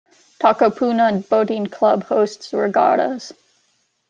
[0.39, 3.33] Takapuna Boating Club hosts regattas.